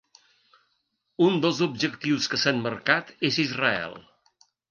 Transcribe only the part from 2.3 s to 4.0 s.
que s’han marcat és Israel.